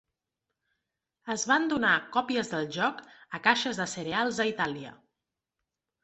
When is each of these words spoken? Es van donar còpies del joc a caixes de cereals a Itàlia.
Es 1.33 1.41
van 1.49 1.67
donar 1.73 1.91
còpies 2.15 2.49
del 2.53 2.65
joc 2.77 3.03
a 3.39 3.39
caixes 3.49 3.81
de 3.81 3.87
cereals 3.91 4.41
a 4.45 4.47
Itàlia. 4.53 4.95